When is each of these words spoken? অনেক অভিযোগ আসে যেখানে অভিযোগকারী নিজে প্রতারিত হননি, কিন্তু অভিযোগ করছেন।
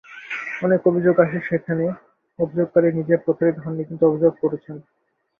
অনেক 0.63 0.81
অভিযোগ 0.87 1.15
আসে 1.19 1.39
যেখানে 1.49 1.85
অভিযোগকারী 2.39 2.87
নিজে 2.93 3.15
প্রতারিত 3.17 3.57
হননি, 3.59 3.83
কিন্তু 3.85 4.03
অভিযোগ 4.05 4.33
করছেন। 4.41 4.75